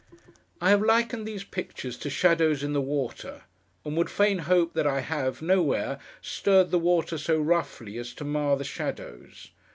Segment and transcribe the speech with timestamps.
[0.59, 3.43] I have likened these Pictures to shadows in the water,
[3.85, 8.23] and would fain hope that I have, nowhere, stirred the water so roughly, as to
[8.25, 9.51] mar the shadows.